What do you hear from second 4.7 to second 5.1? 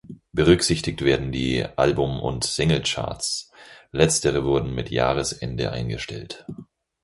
mit